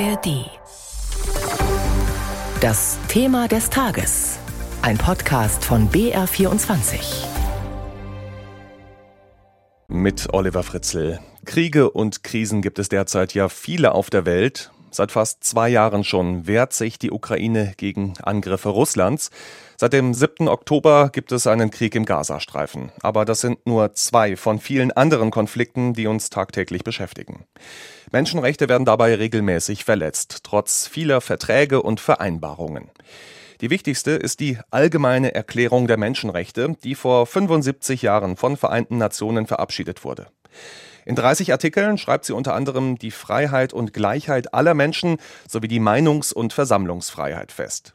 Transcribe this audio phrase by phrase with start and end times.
[0.00, 0.50] ARD.
[2.60, 4.38] Das Thema des Tages.
[4.82, 7.26] Ein Podcast von BR24.
[9.86, 11.20] Mit Oliver Fritzl.
[11.44, 14.72] Kriege und Krisen gibt es derzeit ja viele auf der Welt.
[14.94, 19.32] Seit fast zwei Jahren schon wehrt sich die Ukraine gegen Angriffe Russlands.
[19.76, 20.46] Seit dem 7.
[20.46, 22.92] Oktober gibt es einen Krieg im Gazastreifen.
[23.02, 27.44] Aber das sind nur zwei von vielen anderen Konflikten, die uns tagtäglich beschäftigen.
[28.12, 32.92] Menschenrechte werden dabei regelmäßig verletzt, trotz vieler Verträge und Vereinbarungen.
[33.62, 39.48] Die wichtigste ist die Allgemeine Erklärung der Menschenrechte, die vor 75 Jahren von Vereinten Nationen
[39.48, 40.28] verabschiedet wurde.
[41.04, 45.18] In 30 Artikeln schreibt sie unter anderem die Freiheit und Gleichheit aller Menschen
[45.48, 47.92] sowie die Meinungs- und Versammlungsfreiheit fest.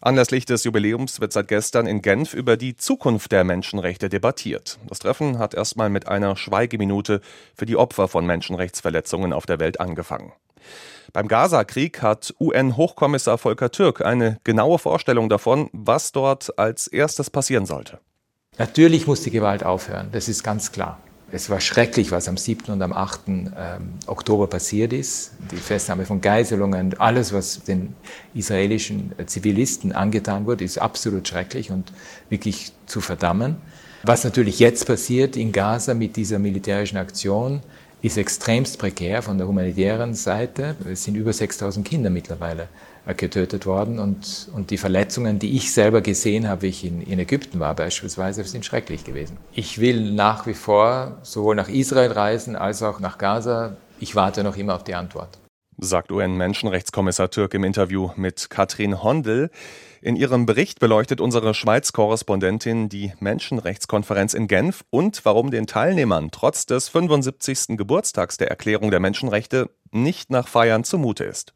[0.00, 4.78] Anlässlich des Jubiläums wird seit gestern in Genf über die Zukunft der Menschenrechte debattiert.
[4.88, 7.20] Das Treffen hat erstmal mit einer Schweigeminute
[7.54, 10.32] für die Opfer von Menschenrechtsverletzungen auf der Welt angefangen.
[11.12, 17.66] Beim Gaza-Krieg hat UN-Hochkommissar Volker Türk eine genaue Vorstellung davon, was dort als erstes passieren
[17.66, 18.00] sollte.
[18.58, 20.98] Natürlich muss die Gewalt aufhören, das ist ganz klar.
[21.34, 22.70] Es war schrecklich, was am 7.
[22.74, 23.20] und am 8.
[23.26, 23.52] Ähm,
[24.06, 25.32] Oktober passiert ist.
[25.50, 27.94] Die Festnahme von Geiselungen, alles, was den
[28.34, 31.90] israelischen äh, Zivilisten angetan wurde, ist absolut schrecklich und
[32.28, 33.56] wirklich zu verdammen.
[34.02, 37.62] Was natürlich jetzt passiert in Gaza mit dieser militärischen Aktion,
[38.02, 40.76] ist extremst prekär von der humanitären Seite.
[40.90, 42.68] Es sind über 6000 Kinder mittlerweile
[43.06, 47.00] äh, getötet worden und, und die Verletzungen, die ich selber gesehen habe, wie ich in,
[47.00, 49.36] in Ägypten war beispielsweise, sind schrecklich gewesen.
[49.52, 53.76] Ich will nach wie vor sowohl nach Israel reisen als auch nach Gaza.
[54.00, 55.38] Ich warte noch immer auf die Antwort
[55.82, 59.50] sagt UN-Menschenrechtskommissar Türk im Interview mit Katrin Hondel.
[60.00, 66.66] In ihrem Bericht beleuchtet unsere Schweiz-Korrespondentin die Menschenrechtskonferenz in Genf und warum den Teilnehmern trotz
[66.66, 67.76] des 75.
[67.76, 71.52] Geburtstags der Erklärung der Menschenrechte nicht nach Feiern zumute ist.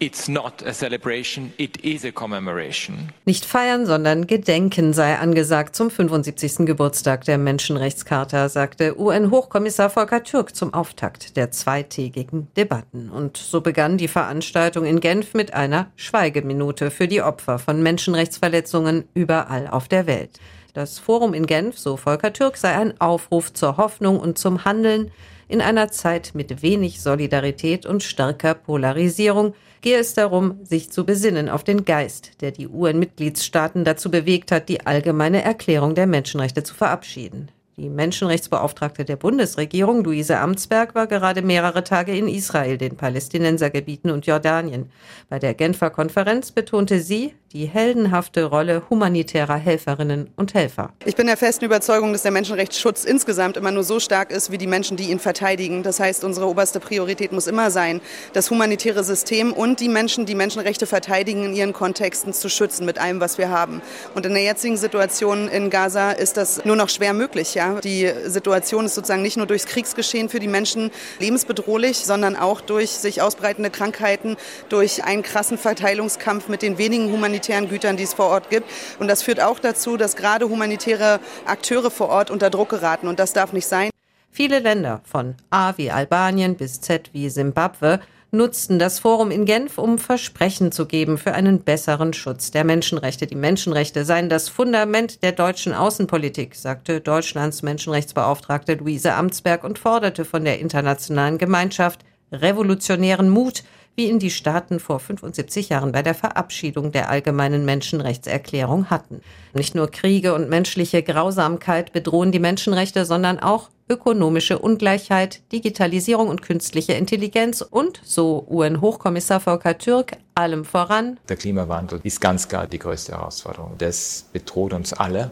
[0.00, 3.10] It's not a celebration, it is a commemoration.
[3.24, 6.66] Nicht feiern, sondern gedenken sei angesagt zum 75.
[6.66, 13.08] Geburtstag der Menschenrechtscharta, sagte UN-Hochkommissar Volker Türk zum Auftakt der zweitägigen Debatten.
[13.08, 19.04] Und so begann die Veranstaltung in Genf mit einer Schweigeminute für die Opfer von Menschenrechtsverletzungen
[19.14, 20.40] überall auf der Welt.
[20.74, 25.12] Das Forum in Genf, so Volker Türk, sei ein Aufruf zur Hoffnung und zum Handeln,
[25.48, 31.48] in einer Zeit mit wenig Solidarität und starker Polarisierung gehe es darum, sich zu besinnen
[31.48, 36.74] auf den Geist, der die UN-Mitgliedstaaten dazu bewegt hat, die allgemeine Erklärung der Menschenrechte zu
[36.74, 37.50] verabschieden.
[37.76, 44.26] Die Menschenrechtsbeauftragte der Bundesregierung, Luise Amtsberg, war gerade mehrere Tage in Israel, den Palästinensergebieten und
[44.26, 44.92] Jordanien.
[45.28, 50.92] Bei der Genfer Konferenz betonte sie die heldenhafte Rolle humanitärer Helferinnen und Helfer.
[51.04, 54.58] Ich bin der festen Überzeugung, dass der Menschenrechtsschutz insgesamt immer nur so stark ist wie
[54.58, 55.84] die Menschen, die ihn verteidigen.
[55.84, 58.00] Das heißt, unsere oberste Priorität muss immer sein,
[58.32, 62.98] das humanitäre System und die Menschen, die Menschenrechte verteidigen, in ihren Kontexten zu schützen mit
[62.98, 63.82] allem, was wir haben.
[64.14, 67.54] Und in der jetzigen Situation in Gaza ist das nur noch schwer möglich.
[67.54, 67.63] Ja?
[67.82, 72.90] Die Situation ist sozusagen nicht nur durchs Kriegsgeschehen für die Menschen lebensbedrohlich, sondern auch durch
[72.90, 74.36] sich ausbreitende Krankheiten,
[74.68, 78.70] durch einen krassen Verteilungskampf mit den wenigen humanitären Gütern, die es vor Ort gibt.
[78.98, 83.08] Und das führt auch dazu, dass gerade humanitäre Akteure vor Ort unter Druck geraten.
[83.08, 83.90] Und das darf nicht sein.
[84.30, 88.00] Viele Länder, von A wie Albanien bis Z wie Simbabwe,
[88.34, 93.26] nutzten das Forum in Genf, um Versprechen zu geben für einen besseren Schutz der Menschenrechte.
[93.26, 100.24] Die Menschenrechte seien das Fundament der deutschen Außenpolitik, sagte Deutschlands Menschenrechtsbeauftragte Luise Amtsberg und forderte
[100.24, 102.00] von der internationalen Gemeinschaft
[102.32, 103.64] revolutionären Mut,
[103.96, 109.20] wie ihn die Staaten vor 75 Jahren bei der Verabschiedung der allgemeinen Menschenrechtserklärung hatten.
[109.52, 116.42] Nicht nur Kriege und menschliche Grausamkeit bedrohen die Menschenrechte, sondern auch ökonomische Ungleichheit, Digitalisierung und
[116.42, 121.18] künstliche Intelligenz und, so UN-Hochkommissar Volker Türk, allem voran.
[121.28, 123.74] Der Klimawandel ist ganz klar die größte Herausforderung.
[123.78, 125.30] Das bedroht uns alle.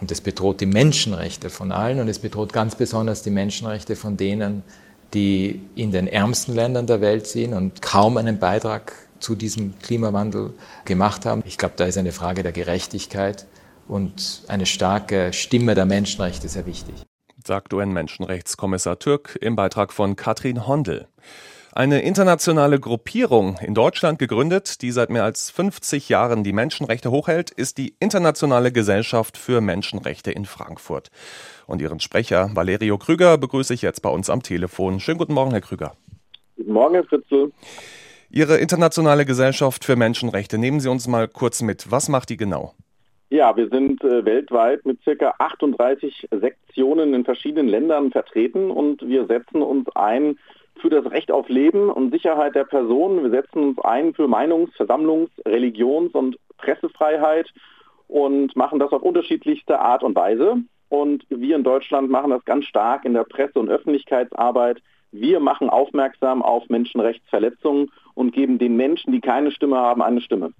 [0.00, 4.16] Und es bedroht die Menschenrechte von allen und es bedroht ganz besonders die Menschenrechte von
[4.16, 4.62] denen,
[5.12, 10.52] die in den ärmsten Ländern der Welt sind und kaum einen Beitrag zu diesem Klimawandel
[10.84, 11.42] gemacht haben.
[11.46, 13.46] Ich glaube, da ist eine Frage der Gerechtigkeit
[13.88, 16.94] und eine starke Stimme der Menschenrechte sehr wichtig.
[17.46, 21.08] Sagt UN-Menschenrechtskommissar Türk im Beitrag von Katrin Hondel.
[21.76, 27.50] Eine internationale Gruppierung in Deutschland gegründet, die seit mehr als 50 Jahren die Menschenrechte hochhält,
[27.50, 31.10] ist die Internationale Gesellschaft für Menschenrechte in Frankfurt.
[31.66, 35.00] Und ihren Sprecher Valerio Krüger begrüße ich jetzt bei uns am Telefon.
[35.00, 35.96] Schönen guten Morgen, Herr Krüger.
[36.56, 37.50] Guten Morgen, Herr Fritzel.
[38.30, 41.90] Ihre Internationale Gesellschaft für Menschenrechte, nehmen Sie uns mal kurz mit.
[41.90, 42.74] Was macht die genau?
[43.30, 49.26] Ja, wir sind äh, weltweit mit circa 38 Sektionen in verschiedenen Ländern vertreten und wir
[49.26, 50.38] setzen uns ein
[50.80, 53.22] für das Recht auf Leben und Sicherheit der Person.
[53.22, 57.52] Wir setzen uns ein für Meinungs-, Versammlungs-, Religions- und Pressefreiheit
[58.08, 60.56] und machen das auf unterschiedlichste Art und Weise.
[60.88, 64.82] Und wir in Deutschland machen das ganz stark in der Presse- und Öffentlichkeitsarbeit.
[65.10, 70.52] Wir machen aufmerksam auf Menschenrechtsverletzungen und geben den Menschen, die keine Stimme haben, eine Stimme.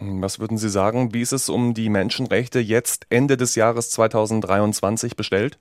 [0.00, 5.16] Was würden Sie sagen, wie ist es um die Menschenrechte jetzt Ende des Jahres 2023
[5.16, 5.58] bestellt?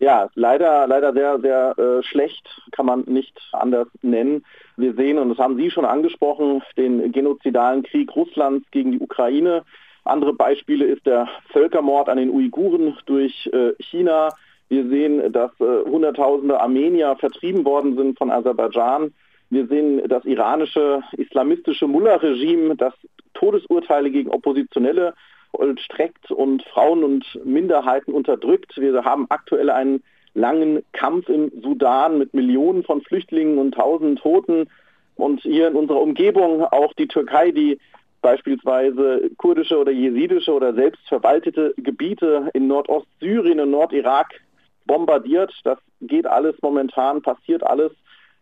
[0.00, 4.44] Ja, leider, leider sehr, sehr äh, schlecht, kann man nicht anders nennen.
[4.76, 9.64] Wir sehen, und das haben Sie schon angesprochen, den genozidalen Krieg Russlands gegen die Ukraine.
[10.04, 14.28] Andere Beispiele ist der Völkermord an den Uiguren durch äh, China.
[14.68, 19.12] Wir sehen, dass äh, Hunderttausende Armenier vertrieben worden sind von Aserbaidschan.
[19.50, 22.94] Wir sehen das iranische islamistische Mullah-Regime, das
[23.34, 25.14] Todesurteile gegen Oppositionelle
[25.78, 28.76] streckt und Frauen und Minderheiten unterdrückt.
[28.76, 30.02] Wir haben aktuell einen
[30.34, 34.68] langen Kampf im Sudan mit Millionen von Flüchtlingen und tausend Toten.
[35.16, 37.78] Und hier in unserer Umgebung auch die Türkei, die
[38.20, 44.40] beispielsweise kurdische oder jesidische oder selbstverwaltete Gebiete in Nordostsyrien und Nordirak
[44.86, 45.52] bombardiert.
[45.64, 47.92] Das geht alles momentan, passiert alles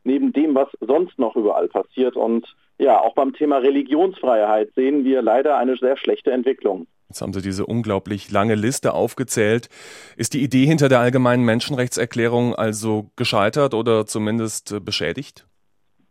[0.04, 2.16] neben dem, was sonst noch überall passiert.
[2.16, 2.46] Und
[2.78, 6.86] ja, auch beim Thema Religionsfreiheit sehen wir leider eine sehr schlechte Entwicklung.
[7.08, 9.68] Jetzt haben Sie diese unglaublich lange Liste aufgezählt.
[10.16, 15.46] Ist die Idee hinter der allgemeinen Menschenrechtserklärung also gescheitert oder zumindest äh, beschädigt?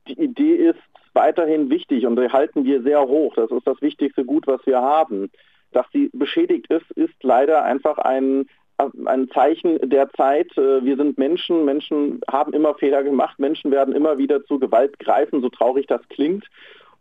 [0.07, 0.79] Die Idee ist
[1.13, 3.33] weiterhin wichtig und die halten wir sehr hoch.
[3.35, 5.29] Das ist das wichtigste Gut, was wir haben.
[5.71, 8.47] Dass sie beschädigt ist, ist leider einfach ein,
[8.77, 10.57] ein Zeichen der Zeit.
[10.57, 14.97] Äh, wir sind Menschen, Menschen haben immer Fehler gemacht, Menschen werden immer wieder zu Gewalt
[14.99, 16.45] greifen, so traurig das klingt.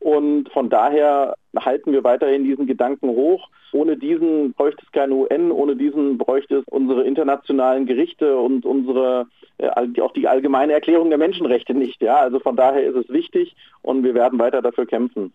[0.05, 3.49] Und von daher halten wir weiterhin diesen Gedanken hoch.
[3.73, 9.29] Ohne diesen bräuchte es keine UN, ohne diesen bräuchte es unsere internationalen Gerichte und unsere
[9.57, 9.71] äh,
[10.03, 12.03] auch die allgemeine Erklärung der Menschenrechte nicht.
[12.03, 15.33] Ja, also von daher ist es wichtig und wir werden weiter dafür kämpfen.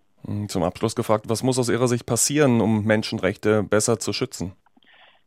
[0.50, 4.54] Zum Abschluss gefragt, was muss aus Ihrer Sicht passieren, um Menschenrechte besser zu schützen?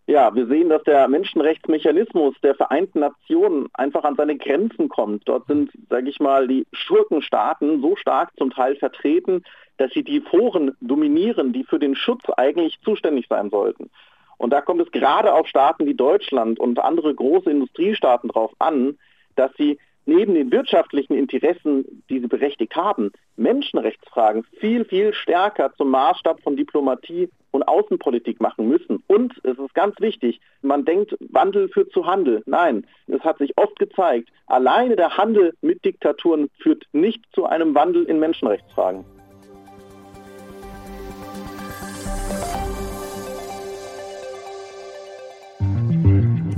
[0.07, 5.29] Ja, wir sehen, dass der Menschenrechtsmechanismus der Vereinten Nationen einfach an seine Grenzen kommt.
[5.29, 9.45] Dort sind, sage ich mal, die Schurkenstaaten so stark zum Teil vertreten,
[9.77, 13.91] dass sie die Foren dominieren, die für den Schutz eigentlich zuständig sein sollten.
[14.39, 18.99] Und da kommt es gerade auf Staaten wie Deutschland und andere große Industriestaaten darauf an,
[19.37, 25.91] dass sie neben den wirtschaftlichen Interessen, die sie berechtigt haben, Menschenrechtsfragen viel, viel stärker zum
[25.91, 29.03] Maßstab von Diplomatie und Außenpolitik machen müssen.
[29.07, 32.43] Und es ist ganz wichtig, man denkt, Wandel führt zu Handel.
[32.47, 37.75] Nein, es hat sich oft gezeigt, alleine der Handel mit Diktaturen führt nicht zu einem
[37.75, 39.05] Wandel in Menschenrechtsfragen.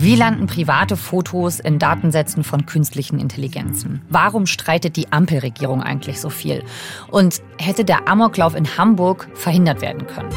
[0.05, 4.03] Wie landen private Fotos in Datensätzen von künstlichen Intelligenzen?
[4.11, 6.63] Warum streitet die Ampelregierung eigentlich so viel?
[7.11, 10.29] Und hätte der Amoklauf in Hamburg verhindert werden können?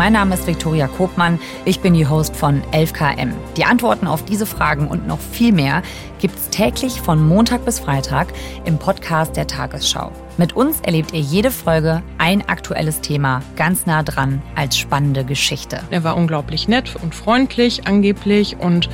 [0.00, 1.38] Mein Name ist Viktoria Kobmann.
[1.66, 3.32] Ich bin die Host von 11KM.
[3.58, 5.82] Die Antworten auf diese Fragen und noch viel mehr
[6.20, 8.28] gibt es täglich von Montag bis Freitag
[8.64, 10.10] im Podcast der Tagesschau.
[10.38, 15.80] Mit uns erlebt ihr jede Folge ein aktuelles Thema ganz nah dran als spannende Geschichte.
[15.90, 18.88] Er war unglaublich nett und freundlich angeblich und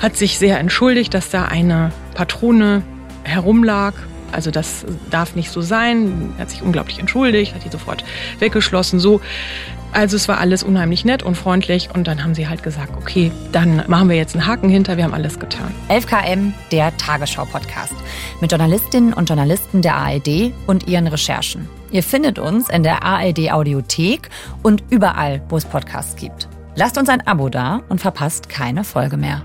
[0.00, 2.82] hat sich sehr entschuldigt, dass da eine Patrone
[3.22, 3.94] herumlag.
[4.32, 6.34] Also das darf nicht so sein.
[6.38, 8.04] Er hat sich unglaublich entschuldigt, hat die sofort
[8.40, 8.98] weggeschlossen.
[8.98, 9.20] So,
[9.92, 13.32] also es war alles unheimlich nett und freundlich und dann haben sie halt gesagt, okay,
[13.52, 15.74] dann machen wir jetzt einen Haken hinter, wir haben alles getan.
[15.88, 17.94] 11KM, der Tagesschau-Podcast
[18.40, 21.68] mit Journalistinnen und Journalisten der ARD und ihren Recherchen.
[21.90, 24.28] Ihr findet uns in der ARD Audiothek
[24.62, 26.48] und überall, wo es Podcasts gibt.
[26.74, 29.42] Lasst uns ein Abo da und verpasst keine Folge mehr.